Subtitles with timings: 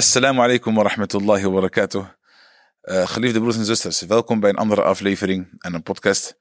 [0.00, 2.06] Assalamu alaikum wa rahmatullahi wa barakatuh.
[2.84, 6.36] Uh, geliefde broers en zusters, welkom bij een andere aflevering en een podcast.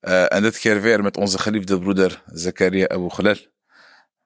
[0.00, 3.36] Uh, en dit keer weer met onze geliefde broeder Zakaria Abu Khalil.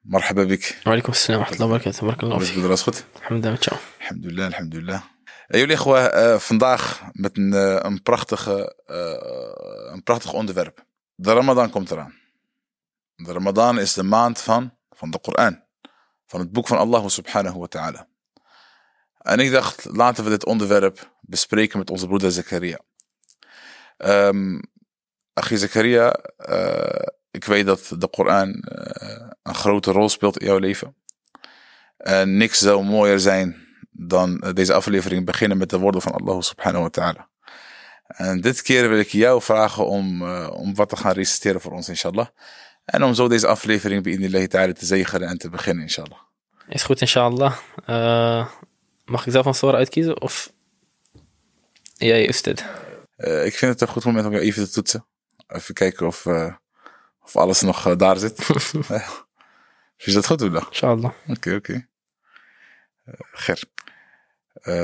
[0.00, 0.80] Marhaba bik.
[0.82, 2.64] Walaikum assalam wa rahmatullahi wa barakatuh.
[2.64, 3.04] Alles goed?
[3.14, 3.78] Alhamdulillah, ciao.
[4.00, 5.02] Alhamdulillah, alhamdulillah.
[5.48, 7.52] Uh, jullie uh, vandaag met een,
[7.86, 8.82] een, prachtige,
[9.92, 10.84] een prachtig onderwerp.
[11.14, 12.14] De Ramadan komt eraan.
[13.14, 15.62] De Ramadan is de maand van, van de Koran.
[16.26, 18.08] Van het boek van Allah subhanahu wa ta'ala.
[19.26, 22.78] En ik dacht, laten we dit onderwerp bespreken met onze broeder Zakaria.
[23.98, 24.60] Um,
[25.32, 30.58] Achie Zakaria, uh, ik weet dat de Koran uh, een grote rol speelt in jouw
[30.58, 30.96] leven.
[31.96, 36.82] En niks zou mooier zijn dan deze aflevering beginnen met de woorden van Allah subhanahu
[36.82, 37.28] wa ta'ala.
[38.06, 41.88] En dit keer wil ik jou vragen om, om wat te gaan reciteren voor ons,
[41.88, 42.26] inshallah.
[42.84, 46.18] En om zo deze aflevering bij Indillahi ta'ala te zegenen en te beginnen, inshallah.
[46.68, 47.56] Is goed, inshallah.
[49.06, 50.20] Mag ik zelf een soort uitkiezen?
[50.20, 50.52] Of
[51.94, 52.64] jij, is dit?
[53.16, 55.06] Eh, ik vind het een goed moment om jou even te toetsen.
[55.46, 56.54] Even kijken of, eh,
[57.22, 58.38] of alles nog eh, daar zit.
[59.96, 60.42] Is dat goed.
[60.42, 61.12] Inshallah.
[61.28, 61.86] Oké, oké.
[63.32, 63.56] Okay.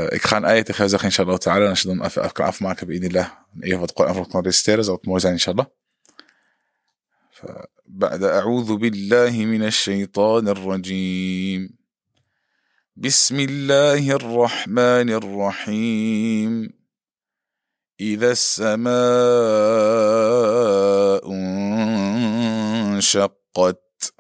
[0.09, 1.65] Ik ga een eitje zeggen, inshallah ta'ala.
[1.65, 3.31] En als je dan even kan afmaken bij inillah.
[3.55, 3.93] En even wat
[4.29, 5.67] kan registreren, zou het mooi zijn, inshallah.
[7.87, 11.82] بعد أعوذ بالله من الشيطان الرجيم
[12.97, 16.71] بسم الله الرحمن الرحيم.
[18.01, 18.93] إذا السماء
[22.93, 24.15] انشقت.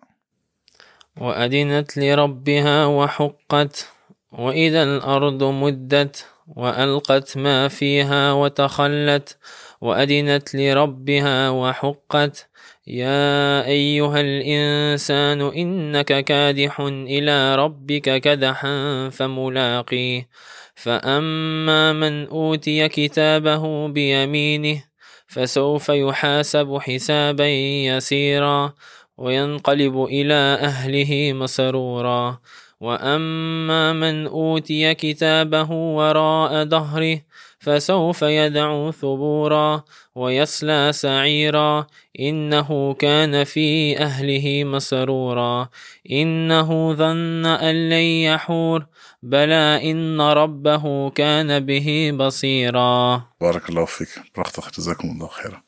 [1.21, 3.89] وأذنت لربها وحقت.
[4.33, 9.39] وإذا الأرض مدت وألقت ما فيها وتخلت.
[9.81, 12.52] وأذنت لربها وحقت.
[12.87, 20.29] يا أيها الإنسان إنك كادح إلى ربك كدحا فملاقيه
[20.75, 24.85] فأما من أوتي كتابه بيمينه
[25.27, 27.47] فسوف يحاسب حسابا
[27.87, 28.73] يسيرا
[29.17, 32.39] وينقلب إلى أهله مسرورا
[32.81, 37.21] وأما من أوتي كتابه وراء ظهره
[37.63, 39.83] فسوف يدعو ثبورا
[40.15, 41.87] ويصلى سعيرا.
[42.21, 45.69] إنه كان في أهله مسرورا.
[46.11, 48.87] إنه ظن أن لن يحور.
[49.23, 53.23] بلى إن ربه كان به بصيرا.
[53.41, 54.09] بارك الله فيك.
[54.39, 55.63] prachtig جزاكم الله خيرا.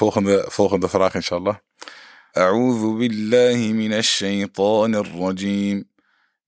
[0.00, 1.56] volgende, volgende vraag inshallah
[2.36, 5.84] أعوذ بالله من الشيطان الرجيم.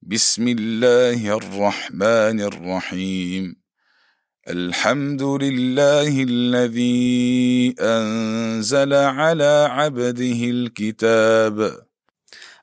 [0.03, 3.66] بسم الله الرحمن الرحيم.
[4.49, 11.73] الحمد لله الذي أنزل على عبده الكتاب.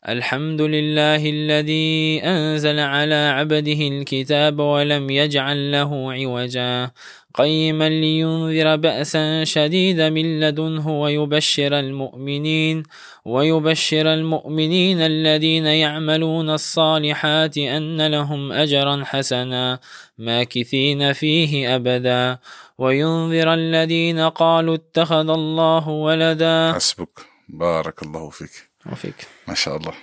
[0.10, 6.92] الحمد لله الذي أنزل على عبده الكتاب ولم يجعل له عوجا.
[7.34, 12.84] قيما لينذر بأسا شديدا من لدنه ويبشر المؤمنين
[13.26, 19.80] ويبشر المؤمنين الذين يعملون الصالحات أن لهم أجرا حسنا
[20.18, 22.40] ماكثين فيه أبدا.
[22.78, 26.74] وينذر الذين قالوا اتخذ الله ولدا.
[26.74, 27.20] حسبك.
[27.50, 28.70] بارك الله فيك.
[28.92, 29.28] وفيك.
[29.48, 29.94] ما شاء الله.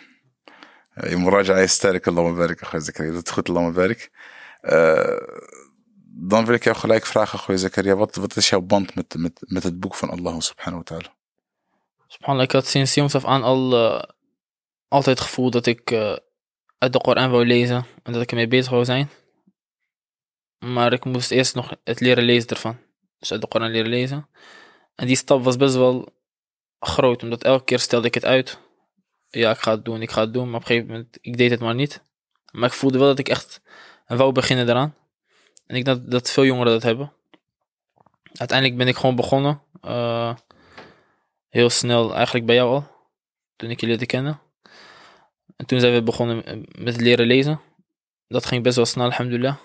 [1.05, 3.21] مراجعة يستارك اللهم بارك أخوي زكريا.
[3.21, 4.11] dat goed اللهم بارك
[4.67, 5.60] uh,
[6.13, 9.41] dan wil ik jou gelijk vragen goeie Zakaria wat, wat is jouw band met, met,
[9.47, 11.19] met het boek van Allah subhanahu wa ta'ala
[12.07, 14.03] Subhanallah, ik had sinds jongs af aan al uh,
[14.89, 16.17] altijd het gevoel dat ik uh,
[16.79, 19.11] uit de Koran wou lezen en dat ik ermee bezig wou zijn.
[20.59, 22.79] Maar ik moest eerst nog het leren lezen ervan.
[23.19, 24.29] Dus uit de Koran leren lezen.
[24.95, 26.09] En die stap was best wel
[26.79, 28.59] groot, omdat elke keer stelde ik het uit.
[29.29, 30.51] Ja, ik ga het doen, ik ga het doen.
[30.51, 32.03] Maar op een gegeven moment, ik deed het maar niet.
[32.53, 33.61] Maar ik voelde wel dat ik echt
[34.07, 34.95] wou beginnen eraan.
[35.71, 37.13] En ik denk dat, dat veel jongeren dat hebben.
[38.33, 39.63] Uiteindelijk ben ik gewoon begonnen.
[39.85, 40.35] Uh,
[41.49, 42.87] heel snel, eigenlijk bij jou al.
[43.57, 44.41] Toen ik je leerde kennen.
[45.57, 47.61] En toen zijn we begonnen met leren lezen.
[48.29, 49.57] Dat ging best wel snel, alhamdulillah.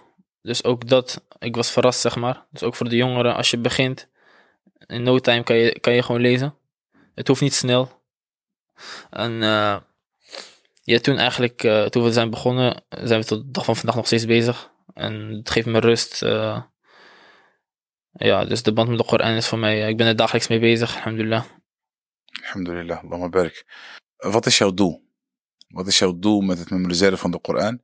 [0.42, 2.46] Dus ook dat, ik was verrast, zeg maar.
[2.52, 4.08] Dus ook voor de jongeren, als je begint,
[4.88, 6.56] in no time kan je, kan je gewoon lezen.
[7.16, 8.02] Het hoeft niet snel.
[9.09, 9.78] En uh,
[10.84, 11.59] ja, toen eigenlijk,
[11.90, 14.74] toen we zijn begonnen, zijn we tot de dag van vandaag nog steeds bezig.
[14.96, 16.24] En het geeft me rust.
[16.24, 16.62] Uh,
[18.12, 20.59] ja, dus de band met de Koran is voor mij, ik ben er dagelijks mee
[20.59, 21.44] bezig, alhamdulillah.
[22.44, 23.66] Alhamdulillah, Allahumma barik.
[24.18, 25.03] Wat is jouw doel?
[25.68, 27.82] Wat is jouw doel met het memoriseren van de Koran?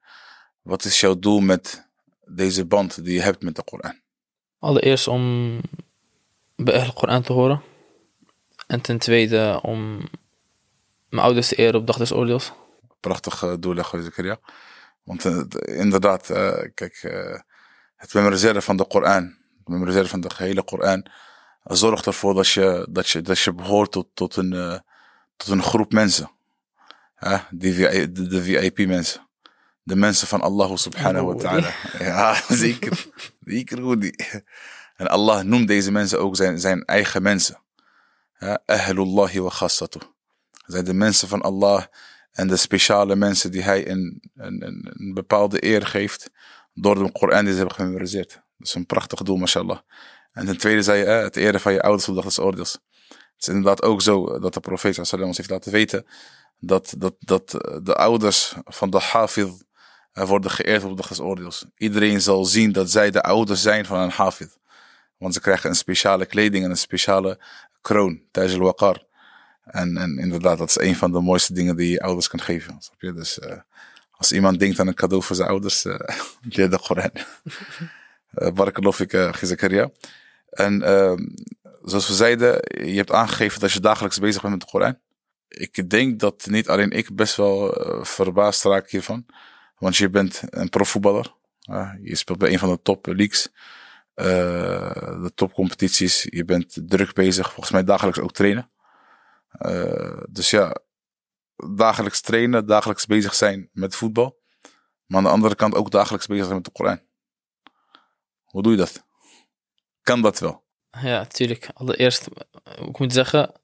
[0.62, 1.90] Wat is jouw doel met
[2.26, 4.00] deze band die je hebt met de Koran?
[4.60, 5.56] Allereerst om
[6.56, 7.62] bij de Koran te horen.
[8.68, 9.98] En ten tweede om
[11.10, 12.52] mijn ouders te eren op dag des oordeels.
[13.00, 14.40] Prachtig uh, doel, Zakaria.
[15.04, 17.40] Want eh, inderdaad, eh, kijk, eh,
[17.96, 19.24] het memoriseren van de Koran,
[19.58, 21.06] het memoriseren van de gehele Koran,
[21.64, 24.82] zorgt ervoor dat je, dat je, dat je behoort tot, tot, een,
[25.38, 26.32] tot een groep mensen.
[27.16, 27.38] Hè?
[27.50, 27.76] Die,
[28.12, 29.30] de, de VIP-mensen.
[29.84, 31.74] De mensen van Allah subhanahu wa ta'ala.
[32.00, 33.06] Ja, zeker.
[33.46, 34.16] Zeker goed.
[34.96, 37.62] En Allah noemt deze mensen ook zijn, zijn eigen mensen.
[38.40, 40.02] Ja, Ahlullahi wa khassatuh.
[40.66, 41.86] Zijn de mensen van Allah
[42.32, 46.32] en de speciale mensen die hij een, een, een, bepaalde eer geeft
[46.74, 48.30] door de Koran die ze hebben gememoriseerd.
[48.58, 49.80] Dat is een prachtig doel, mashallah.
[50.32, 52.40] En ten tweede zei je, eh, het eren van je ouders op de dag des
[52.40, 52.80] oordeels.
[53.08, 56.06] Het is inderdaad ook zo dat de profeet sallam ons heeft laten weten
[56.60, 59.66] dat, dat, dat eh, de ouders van de hafid
[60.12, 61.66] eh, worden geëerd op de dag des oordeels.
[61.76, 64.58] Iedereen zal zien dat zij de ouders zijn van een hafid.
[65.18, 67.44] Want ze krijgen een speciale kleding en een speciale
[67.82, 69.10] kroon, Taj al-Waqar.
[69.64, 72.76] En, en inderdaad, dat is een van de mooiste dingen die je ouders kan geven.
[72.80, 73.14] Snap je?
[73.14, 73.60] Dus eh,
[74.12, 76.00] als iemand denkt aan een cadeau voor zijn ouders, eh
[76.56, 77.12] leer de Koran.
[78.34, 79.92] uh, Barakallahu fik, uh, Zakaria.
[80.50, 81.28] En ehm,
[81.84, 82.52] zoals we zeiden,
[82.86, 84.98] je hebt aangegeven dat je dagelijks bezig bent met de Koran.
[85.48, 89.26] Ik denk dat niet alleen ik best wel eh, verbaasd raak hiervan.
[89.78, 91.34] Want je bent een profvoetballer.
[91.70, 93.50] Uh, je speelt bij een van de top leagues.
[94.16, 94.26] Uh,
[95.24, 96.28] de topcompetities.
[96.30, 97.46] Je bent druk bezig.
[97.48, 98.70] Volgens mij dagelijks ook trainen.
[99.60, 100.76] Uh, dus ja,
[101.76, 104.40] dagelijks trainen, dagelijks bezig zijn met voetbal.
[105.06, 107.02] Maar aan de andere kant ook dagelijks bezig zijn met de Koran.
[108.44, 109.06] Hoe doe je dat?
[110.02, 110.64] Kan dat wel?
[111.02, 111.70] Ja, tuurlijk.
[111.74, 112.28] Allereerst,
[112.88, 113.62] ik moet zeggen,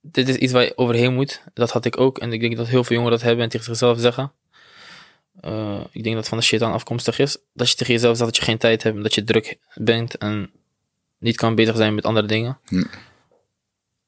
[0.00, 1.42] dit is iets waar je overheen moet.
[1.54, 2.18] Dat had ik ook.
[2.18, 4.32] En ik denk dat heel veel jongeren dat hebben en tegen zichzelf zeggen.
[5.40, 7.38] Uh, ik denk dat van de shit aan afkomstig is.
[7.52, 10.52] Dat je tegen jezelf zegt dat je geen tijd hebt, dat je druk bent en
[11.18, 12.58] niet kan bezig zijn met andere dingen.
[12.64, 12.84] Hm.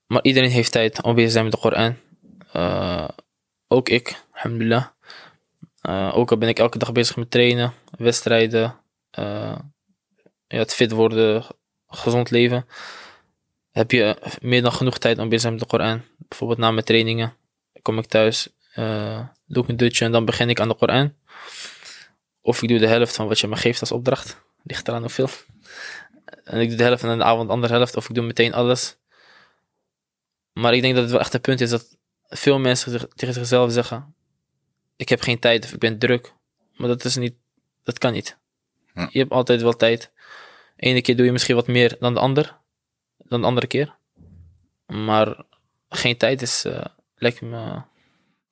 [0.07, 1.97] Maar iedereen heeft tijd om bezig te zijn met de Koran.
[2.57, 3.09] Uh,
[3.69, 4.87] ook ik, alhamdulillah.
[5.89, 8.81] Uh, ook al ben ik elke dag bezig met trainen, wedstrijden,
[9.11, 11.45] ja, het fit worden,
[11.87, 12.67] gezond leven.
[13.71, 16.03] Heb je meer dan genoeg tijd om bezig te zijn met de Koran.
[16.29, 17.37] Bijvoorbeeld na mijn trainingen
[17.83, 18.49] kom ik thuis,
[19.47, 21.15] doe ik een dutje en dan begin ik aan de Koran.
[22.43, 24.45] Of ik doe de helft van wat je me geeft als opdracht.
[24.63, 25.29] Ligt eraan hoeveel.
[26.45, 27.97] En ik doe de helft en in de avond de andere helft.
[27.97, 28.97] Of ik doe meteen alles.
[30.57, 31.97] Maar ik denk dat het wel echt een punt is dat
[32.29, 34.15] veel mensen tegen zichzelf zeggen:
[34.97, 36.33] Ik heb geen tijd of ik ben druk.
[36.77, 37.35] Maar dat is niet,
[37.83, 38.37] dat kan niet.
[38.95, 39.09] Ja.
[39.11, 40.11] Je hebt altijd wel tijd.
[40.77, 42.57] Ene keer doe je misschien wat meer dan de ander,
[43.19, 43.97] dan de andere keer.
[44.87, 45.45] Maar
[45.89, 46.85] geen tijd is, uh,
[47.17, 47.83] lijkt me.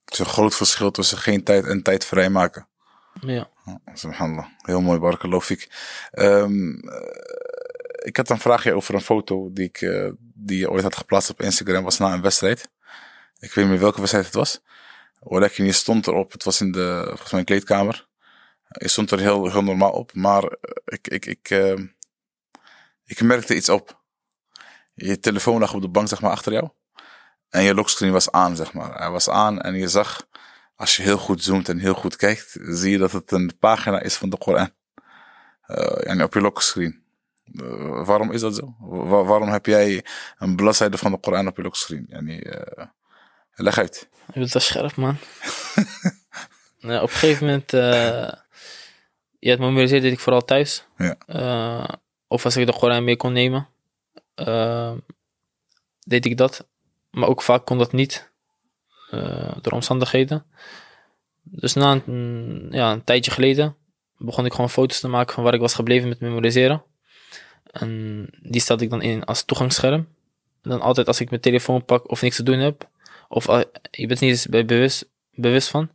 [0.05, 2.67] Het is een groot verschil tussen geen tijd en tijd vrijmaken.
[3.21, 3.51] Ja.
[3.95, 4.47] Subhanallah.
[4.59, 5.69] Heel mooi, barakallahu fik.
[6.12, 6.81] Um,
[8.05, 11.31] ik had een vraagje over een foto die ik uh, die je ooit had geplaatst
[11.31, 11.85] op Instagram.
[11.85, 12.71] was na een wedstrijd.
[13.39, 14.62] Ik weet niet meer welke wedstrijd het was.
[15.21, 16.33] Olekin, je stond erop.
[16.33, 18.09] Het was in de volgens mij kleedkamer.
[18.69, 20.15] Je stond er heel, heel normaal op.
[20.15, 21.79] Maar ik, ik, ik, uh,
[23.05, 24.03] ik merkte iets op.
[24.95, 26.69] Je telefoon lag op de bank zeg maar achter jou.
[27.49, 28.99] En je lockscreen was aan zeg maar.
[28.99, 30.27] Hij was aan en je zag...
[30.77, 34.01] Als je heel goed zoomt en heel goed kijkt, zie je dat het een pagina
[34.01, 34.71] is van de Koran.
[35.67, 37.04] Uh, en op je lockscreen.
[37.52, 38.75] Uh, waarom is dat zo?
[38.79, 40.05] Wa waarom heb jij
[40.38, 42.06] een bladzijde van de Koran op je lockscreen?
[42.08, 42.85] Yani, uh,
[43.55, 44.08] leg uit.
[44.26, 45.17] Je bent wel scherp, man.
[46.81, 47.81] nou, op een gegeven moment, uh,
[49.38, 50.87] ja, het memoriseren deed ik vooral thuis.
[50.96, 51.17] Ja.
[51.26, 51.88] Uh,
[52.27, 53.69] of als ik de Koran mee kon nemen,
[56.01, 56.67] deed ik dat.
[57.10, 58.31] Maar ook vaak kon dat niet,
[59.60, 60.46] door omstandigheden.
[61.43, 63.77] Dus na een, ja, een tijdje geleden
[64.19, 66.82] begon ik gewoon foto's te maken van waar ik was gebleven met memoriseren.
[67.74, 70.08] En die stelde ik dan in als toegangsscherm.
[70.62, 72.88] En dan altijd als ik mijn telefoon pak of niks te doen heb,
[73.28, 75.88] of uh, je bent niet eens bij bewust, bewust van.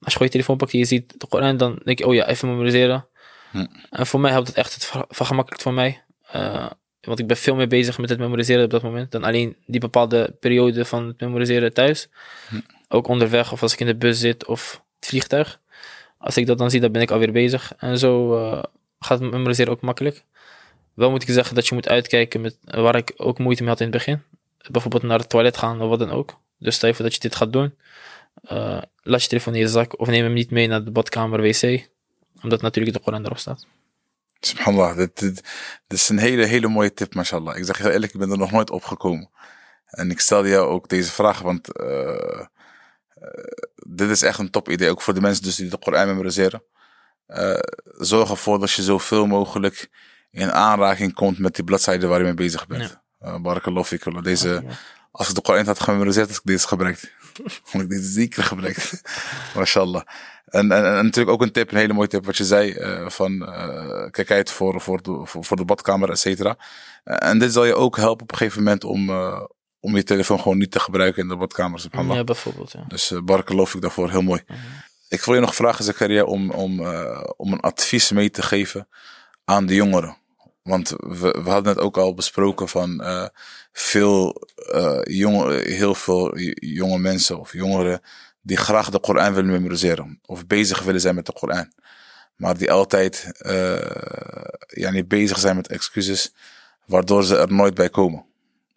[0.00, 2.14] Als je gewoon je telefoon pakt en je ziet de Koran, dan denk je, oh
[2.14, 3.06] ja, even memoriseren.
[3.50, 3.66] Hm.
[3.90, 6.02] En voor mij helpt het echt het vergemakkelijkt voor mij.
[6.34, 6.66] Uh,
[7.00, 9.80] want ik ben veel meer bezig met het memoriseren op dat moment dan alleen die
[9.80, 12.08] bepaalde periode van het memoriseren thuis.
[12.48, 12.60] Hm.
[12.88, 15.60] Ook onderweg of als ik in de bus zit of het vliegtuig.
[16.18, 17.72] Als ik dat dan zie, dan ben ik alweer bezig.
[17.78, 18.62] En zo uh,
[18.98, 20.24] gaat het memoriseren ook makkelijk.
[20.94, 23.80] Wel moet ik zeggen dat je moet uitkijken met waar ik ook moeite mee had
[23.80, 24.22] in het begin.
[24.70, 26.38] Bijvoorbeeld naar het toilet gaan of wat dan ook.
[26.58, 27.74] Dus stel voor dat je dit gaat doen.
[28.52, 31.40] Uh, laat je telefoon in je zak of neem hem niet mee naar de badkamer,
[31.40, 31.88] wc.
[32.42, 33.66] Omdat natuurlijk de Koran erop staat.
[34.40, 35.42] Subhanallah, dit,
[35.88, 37.56] is een hele, hele mooie tip, mashallah.
[37.56, 39.30] Ik zeg heel eerlijk, ik ben er nog nooit opgekomen.
[39.86, 42.44] En ik stelde jou ook deze vraag, want uh, uh,
[43.74, 44.90] dit is echt een top idee.
[44.90, 46.62] Ook voor de mensen dus die de Koran memoriseren.
[47.84, 49.90] Zorg ervoor dat je zoveel mogelijk
[50.30, 52.98] in aanraking komt met die bladzijde waar je mee bezig bent.
[53.18, 53.38] Ja.
[53.40, 54.22] Uh.
[54.22, 54.64] Deze,
[55.10, 57.12] als ik de Koran had gememoriseerd, had ik deze gebruikt.
[57.72, 59.02] Omdat ik dit zeker gebruikt.
[59.54, 60.02] Mashallah.
[60.44, 63.08] En, en, en, natuurlijk ook een tip, een hele mooie tip, wat je zei, uh,
[63.08, 66.56] van uh, kijk uit voor, voor, de, voor, voor de badkamer, et cetera.
[67.04, 69.10] en dit zal je ook helpen op een gegeven moment om,
[69.80, 71.86] om je telefoon gewoon niet te gebruiken in de badkamer.
[71.92, 72.72] Ja, bijvoorbeeld.
[72.72, 72.84] Ja.
[72.88, 74.42] Dus uh, geloof ik daarvoor heel mooi.
[75.08, 76.86] Ik wil je nog vragen, Zakaria, om, om,
[77.36, 78.88] om een advies mee te geven
[79.44, 80.19] aan de jongeren.
[80.70, 83.26] Want we, hadden net ook al besproken van uh,
[83.72, 88.00] veel, uh, jonge, heel veel jonge mensen of jongeren
[88.40, 90.20] die graag de Koran willen memoriseren.
[90.26, 91.72] Of bezig willen zijn met de Koran.
[92.36, 93.80] Maar die altijd uh,
[94.66, 96.34] ja, niet bezig zijn met excuses,
[96.86, 98.24] waardoor ze er nooit bij komen.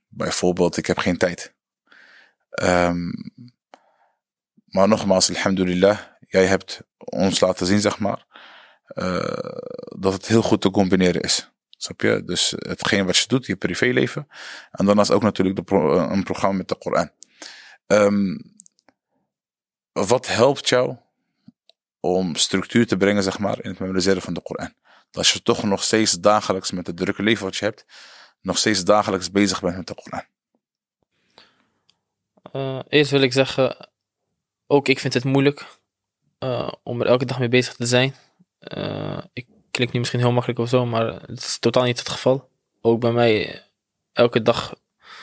[0.07, 1.53] Bijvoorbeeld, ik heb geen tijd.
[2.63, 3.31] Um,
[4.65, 8.25] maar nogmaals, alhamdulillah, jij hebt ons laten zien, zeg maar,
[9.97, 11.52] dat het heel goed te combineren is.
[12.25, 14.27] Dus hetgeen wat je doet, je privéleven.
[14.71, 17.09] En daarnaast ook natuurlijk de pro een programma met de Koran.
[17.87, 18.55] Um,
[19.91, 20.97] wat helpt jou
[21.99, 24.73] om structuur te brengen, zeg maar, in het memoriseren van de Koran?
[25.11, 27.85] Dat je toch nog steeds dagelijks met het drukke leven wat je hebt,
[28.41, 30.25] nog steeds dagelijks bezig bent met de Koran.
[32.53, 33.89] Uh, eerst wil ik zeggen,
[34.67, 35.65] ook ik vind het moeilijk
[36.39, 38.15] uh, om er elke dag mee bezig te zijn.
[39.33, 42.49] Ik klinkt nu misschien heel makkelijk of zo, maar het is totaal niet het geval.
[42.81, 43.61] Ook bij mij,
[44.13, 44.75] elke dag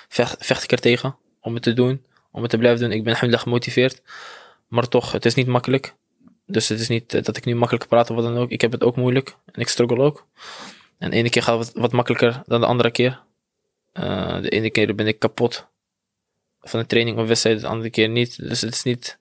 [0.08, 2.90] vecht, ik er tegen om het te doen, om het te blijven doen.
[2.90, 4.02] Ik ben alhamdulillah gemotiveerd,
[4.68, 5.94] maar toch, het is niet makkelijk.
[6.46, 8.50] Dus het is niet eh, dat ik nu makkelijk praat of wat dan ook.
[8.50, 10.26] Ik heb het ook moeilijk en ik struggle ook.
[10.98, 13.22] En de ene keer gaat het wat, makkelijker dan de andere keer.
[13.92, 15.66] Uh, de ene keer ben ik kapot
[16.60, 18.48] van de training of wedstrijd, de andere keer niet.
[18.48, 19.18] Dus het is niet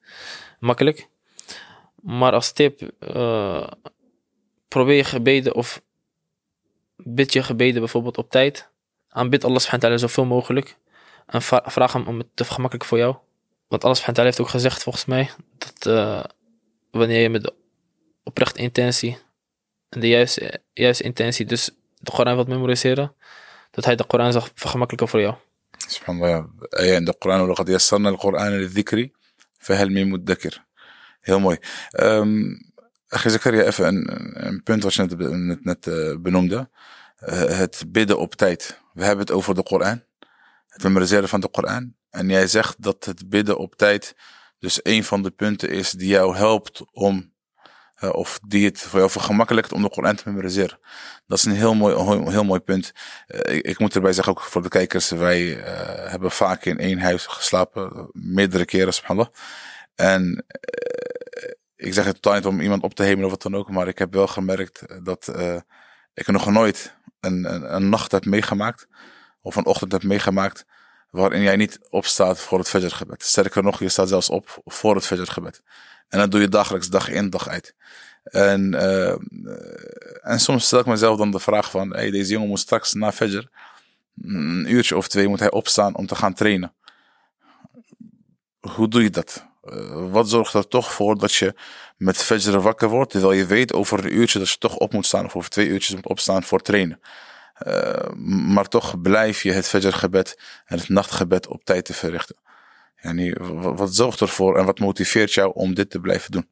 [0.59, 1.07] makkelijk.
[2.01, 3.67] Maar als tip, uh,
[4.69, 5.81] probeer je gebeden of
[6.95, 8.69] bid je gebeden bijvoorbeeld op tijd.
[9.09, 10.77] Aanbid Allah subhanahu wa ta'ala zoveel mogelijk.
[11.25, 13.15] En vraag hem om het te gemakkelijk voor jou.
[13.67, 15.29] Want Allah subhanahu heeft ook gezegd volgens mij.
[15.57, 16.23] Dat eh,
[16.91, 17.53] wanneer je met
[18.23, 19.17] oprechte intentie.
[19.89, 21.45] En de juiste, juiste intentie.
[21.45, 23.13] Dus de Koran wilt memoriseren.
[23.71, 25.35] Dat hij de Koran zal vergemakkelijken voor jou.
[25.88, 26.45] Subhanallah.
[26.69, 27.39] Ja, in de Koran.
[31.19, 31.57] Heel mooi.
[31.89, 32.55] Ehm,
[33.09, 34.11] Zakaria, even
[34.45, 36.69] een, punt wat je net, net, uh, benoemde.
[37.23, 38.79] Uh, het bidden op tijd.
[38.93, 40.03] We hebben het over de Koran.
[40.67, 41.95] Het memoriseren van de Koran.
[42.09, 44.15] En jij zegt dat het bidden op tijd
[44.59, 47.33] dus een van de punten is die jou helpt om,
[48.03, 50.79] uh, of die het voor jou vergemakkelijkt om de Koran te memoriseren.
[51.27, 51.95] Dat is een heel mooi,
[52.29, 52.91] heel, mooi punt.
[53.27, 55.45] Ik, ik, moet erbij zeggen, ook voor de kijkers, wij
[56.09, 59.33] hebben vaak in één huis geslapen, meerdere keren, subhanallah.
[59.95, 60.45] En
[61.79, 63.88] ik zeg het totaal niet om iemand op te hemelen of wat dan ook, maar
[63.88, 65.55] ik heb wel gemerkt dat uh,
[66.13, 68.88] ik nog nooit een, een, een, nacht heb meegemaakt,
[69.41, 70.65] of een ochtend heb meegemaakt,
[71.09, 73.24] waarin jij niet opstaat voor het Fajr-gebed.
[73.24, 75.62] Sterker nog, je staat zelfs op voor het Fajr-gebed.
[76.07, 77.75] En dat doe je dagelijks, dag in, dag uit.
[78.24, 79.15] En, uh,
[80.21, 83.12] en soms stel ik mezelf dan de vraag van, hey, deze jongen moet straks na
[83.12, 83.50] Fajr,
[84.21, 86.74] een uurtje of twee, moet hij opstaan om te gaan trainen.
[88.59, 89.49] Hoe doe je dat?
[89.63, 91.53] Uh, wat zorgt er toch voor dat je
[91.97, 95.05] met Fajr wakker wordt, terwijl je weet over een uurtje dat je toch op moet
[95.05, 96.99] staan, of over twee uurtjes moet opstaan voor trainen.
[97.67, 98.09] Uh,
[98.53, 102.35] maar toch blijf je het Fajr-gebed en het nachtgebed op tijd te verrichten.
[103.75, 106.49] Wat zorgt ervoor en wat motiveert jou om dit te blijven doen?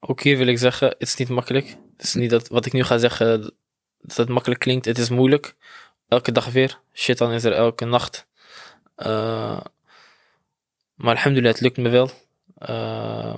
[0.00, 1.66] Ook hier wil ik zeggen, het is niet makkelijk.
[1.96, 3.54] Het is niet dat wat ik nu ga zeggen,
[4.00, 4.84] dat het makkelijk klinkt.
[4.84, 5.54] Het is moeilijk.
[6.08, 6.80] Elke dag weer.
[6.92, 8.26] Shit, dan is er elke nacht.
[8.96, 9.60] Uh,
[10.94, 12.10] maar alhamdulillah, het lukt me wel.
[12.68, 13.36] Uh,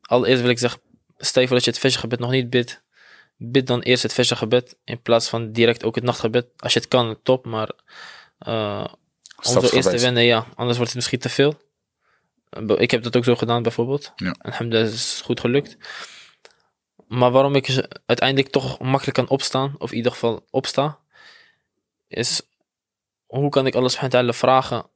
[0.00, 0.80] allereerst wil ik zeggen,
[1.16, 2.82] stel je voor dat je het Fajr-gebed nog niet bidt.
[3.36, 6.46] Bid dan eerst het Fajr-gebed in plaats van direct ook het nachtgebed.
[6.56, 7.70] Als je het kan, top, maar
[8.46, 8.86] uh,
[9.36, 10.46] om zo eerst te wennen, ja.
[10.54, 11.54] Anders wordt het misschien te veel.
[12.76, 14.12] Ik heb dat ook zo gedaan bijvoorbeeld.
[14.16, 14.34] Ja.
[14.38, 15.76] Alhamdulillah, is goed gelukt.
[17.08, 20.98] Maar waarom ik uiteindelijk toch makkelijk kan opstaan, of in ieder geval opsta,
[22.08, 22.42] is
[23.26, 24.90] hoe kan ik alles subhanahu vragen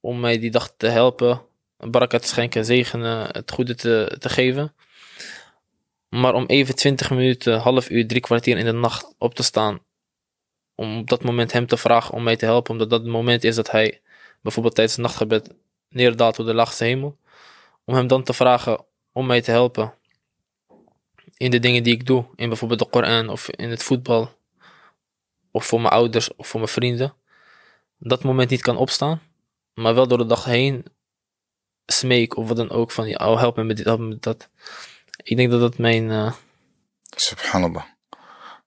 [0.00, 1.47] om mij die dag te helpen,
[1.78, 4.74] baraka te schenken, zegenen, het goede te, te geven.
[6.08, 9.80] Maar om even 20 minuten, half uur, drie kwartier in de nacht op te staan.
[10.74, 12.72] Om op dat moment hem te vragen om mij te helpen.
[12.72, 14.00] Omdat dat het moment is dat hij
[14.42, 15.54] bijvoorbeeld tijdens het nachtgebed
[15.88, 17.18] neerdaalt door de laagste hemel.
[17.84, 19.94] Om hem dan te vragen om mij te helpen.
[21.36, 22.26] In de dingen die ik doe.
[22.36, 24.30] In bijvoorbeeld de Koran of in het voetbal.
[25.50, 27.14] Of voor mijn ouders of voor mijn vrienden.
[27.98, 29.22] Dat moment niet kan opstaan.
[29.74, 30.84] Maar wel door de dag heen
[31.92, 34.22] smeek of wat dan ook van, ja, oh, help me met dit, help me met
[34.22, 34.48] dat.
[35.22, 36.04] Ik denk dat dat mijn...
[36.04, 36.32] Uh...
[37.16, 37.84] Subhanallah.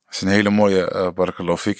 [0.05, 1.75] Dat is een hele mooie uh, barakallahu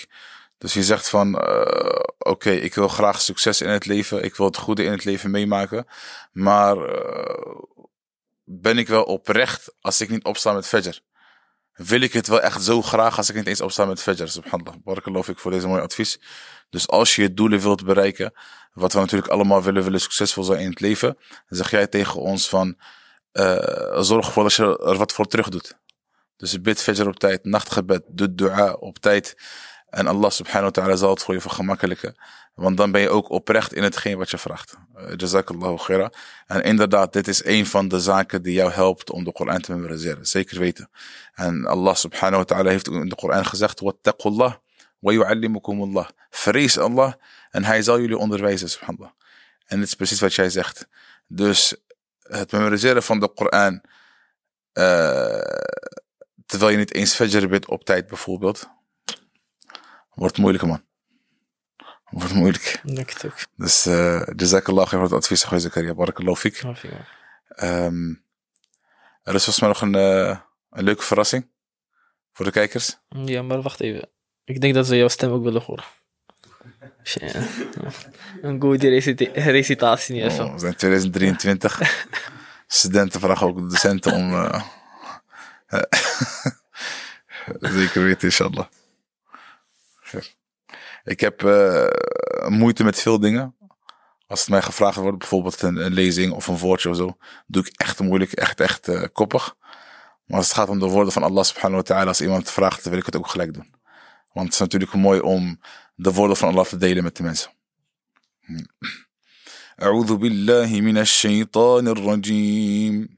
[0.58, 4.24] Dus je zegt van, eh, oké, ik wil graag succes in het leven.
[4.24, 5.88] Ik wil het goede in het leven meemaken.
[6.32, 7.56] Maar eh,
[8.44, 11.00] ben ik wel oprecht als ik niet opsta met Fajr?
[11.74, 14.28] Wil ik het wel echt zo graag als ik niet eens opsta met Fajr?
[14.30, 15.28] Subhanallah.
[15.28, 16.20] Ik voor deze mooie advies.
[16.70, 18.34] Dus als je je doelen wilt bereiken,
[18.74, 22.50] wat we natuurlijk allemaal willen, willen succesvol zijn in het leven, zeg jij tegen ons
[22.50, 22.78] van,
[23.32, 25.80] eh, zorg ervoor dat je er wat voor terug doet.
[26.38, 29.36] Dus bid Fajr op tijd, nachtgebed, doe dua op tijd.
[29.90, 32.16] En Allah subhanahu wa ta'ala zal het voor je vergemakkelijken.
[32.54, 34.78] Want dan ben je ook oprecht in hetgeen wat je vraagt.
[34.98, 36.12] Uh, Jazakallahu khaira.
[36.48, 39.72] En inderdaad, dit is een van de zaken die jou helpt om de Koran te
[39.74, 40.26] memoriseren.
[40.26, 40.90] Zeker weten.
[41.34, 44.54] En Allah subhanahu wa ta'ala heeft in de Koran gezegd: Wattaqullah
[45.02, 46.10] wa yu'allimukumullah.
[46.30, 47.14] Vrees Allah
[47.50, 49.12] en hij zal jullie onderwijzen, subhanallah.
[49.66, 50.88] En dit is precies wat jij zegt.
[51.28, 51.76] Dus
[52.20, 53.82] het memoriseren van de Koran.
[54.74, 55.42] Uh,
[56.46, 58.70] terwijl je niet eens Fajr bidt op tijd bijvoorbeeld
[60.14, 60.84] Wordt moeilijk, man.
[62.10, 62.82] Wordt moeilijk.
[63.26, 63.34] Ook.
[63.56, 65.94] Dus uh, jazakallah voor het advies, Goeie Zakaria.
[65.94, 66.64] Barakallahu fik.
[67.56, 68.24] Um,
[69.24, 70.38] er is volgens mij nog een, uh,
[70.70, 71.50] een leuke verrassing
[72.34, 72.98] voor de kijkers.
[73.10, 74.10] Ja, maar wacht even.
[74.52, 75.84] Ik denk dat ze jouw stem ook willen horen.
[78.42, 78.90] een goede
[79.34, 80.46] recitatie niet even.
[80.46, 82.06] Oh, we zijn 2023.
[82.68, 84.34] Studenten vragen ook de docenten om...
[84.34, 84.62] Uh,
[87.60, 88.66] zeker weten, inshallah.
[91.04, 91.88] Ik heb uh,
[92.48, 93.56] moeite met veel dingen.
[94.28, 97.18] Als het mij gevraagd wordt, bijvoorbeeld een, een, lezing of een woordje of zo,
[97.48, 99.56] doe ik echt moeilijk, echt, echt uh, koppig.
[100.26, 102.84] Maar als het gaat om de woorden van Allah subhanahu wa ta'ala, als iemand vraagt,
[102.84, 103.80] dan wil ik het ook gelijk doen.
[104.34, 105.60] Want het is natuurlijk mooi om
[105.96, 107.52] de woorden van Allah te delen met de mensen.
[109.82, 113.18] أعوذ بالله من الشيطان الرجيم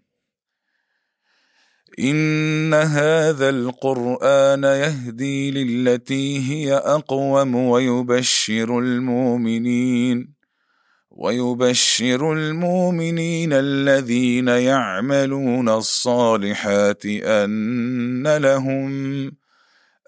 [1.99, 10.33] إن هذا القرآن يهدي للتي هي أقوم ويبشر المؤمنين
[11.11, 18.91] ويبشر المؤمنين الذين يعملون الصالحات أن لهم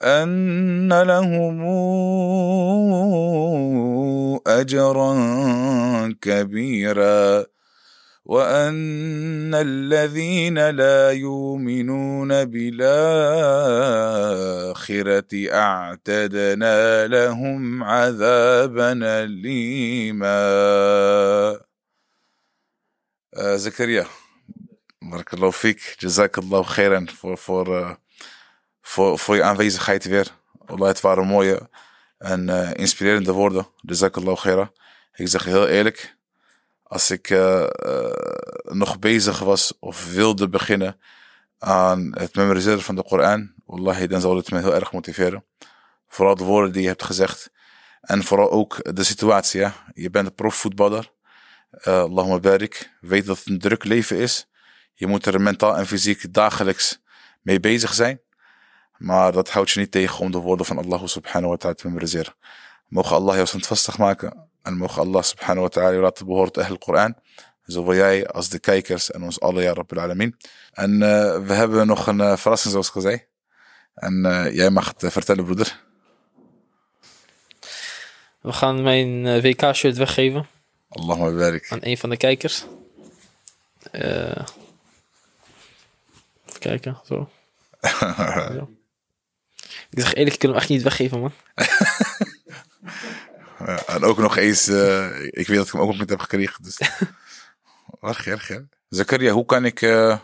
[0.03, 1.61] أن لهم
[4.47, 5.13] أجرا
[6.21, 7.45] كبيرا
[8.25, 12.85] وأن الذين لا يؤمنون بالآخرة
[15.53, 18.91] أعتدنا لهم عذابا
[19.23, 20.35] أليما.
[23.37, 24.05] آه زكريا
[25.01, 27.95] بارك الله فيك جزاك الله خيرا for, for uh,
[28.87, 30.27] voor, voor je aanwezigheid weer.
[30.65, 31.69] Allah, het waren mooie
[32.17, 33.67] en uh, inspirerende woorden.
[33.81, 34.71] Jazakallahu khairan.
[35.13, 36.17] Ik zeg heel eerlijk,
[36.83, 37.65] als ik uh,
[38.63, 40.99] nog bezig was of wilde beginnen
[41.59, 45.45] aan het memoriseren van de Koran, wallahi, dan zou het me heel erg motiveren.
[46.07, 47.51] Vooral de woorden die je hebt gezegd.
[48.01, 49.67] En vooral ook de situatie.
[49.93, 51.11] Je bent een profvoetballer.
[51.71, 52.91] Uh, Allahumma barik.
[53.01, 54.47] Weet dat het een druk leven is.
[54.93, 56.99] Je moet er mentaal en fysiek dagelijks
[57.41, 58.19] mee bezig zijn.
[58.97, 61.87] Maar dat houdt je niet tegen om de woorden van Allah subhanahu wa ta'ala te
[61.87, 62.33] memoriseren.
[62.87, 66.77] Mogen Allah jou standvastig maken en mogen Allah subhanahu wa ta'ala laten behoren tot Ahl
[66.77, 67.15] Quran.
[67.65, 70.37] Zowel jij als de kijkers en ons alle, ja Rabbil Alamin.
[70.73, 70.99] En uh,
[71.47, 73.23] we hebben nog een uh, verrassing zoals zei.
[73.93, 75.83] En uh, jij mag het vertellen broeder.
[78.41, 80.47] We gaan mijn WK-shirt weggeven.
[80.89, 81.71] Allahumma barik.
[81.71, 82.65] Aan een van de kijkers.
[83.91, 84.45] even
[86.59, 87.29] kijken, zo.
[88.55, 88.67] ja.
[89.95, 91.33] Ik zeg eerlijk, ik kan hem echt niet weggeven man.
[93.59, 96.19] Ja, en ook nog eens, uh, ik weet dat ik hem ook nog niet heb
[96.19, 96.63] gekregen.
[96.63, 96.79] Dus.
[98.01, 98.63] erg, erg, erg.
[98.89, 100.19] Zakaria, hoe kan ik uh,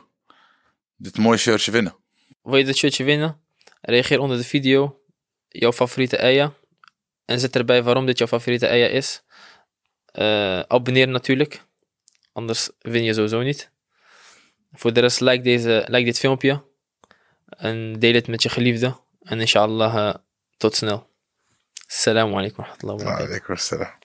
[0.95, 1.95] dit mooie shirtje winnen?
[2.43, 3.39] Wil je dit shirtje winnen?
[3.81, 5.01] Reageer onder de video
[5.47, 6.53] jouw favoriete eia.
[7.25, 9.23] En zet erbij waarom dit jouw favoriete eia is.
[10.13, 11.63] Uh, abonneer natuurlijk.
[12.33, 13.71] Anders win je sowieso niet.
[14.73, 16.63] Voor de rest, like, deze, like dit filmpje.
[17.47, 18.49] En deel het met je
[19.31, 20.15] أن شاء الله
[20.59, 21.01] توتسنو
[21.89, 23.23] السلام عليكم ورحمة الله وبركاته.
[23.23, 23.93] وعليكم السلام.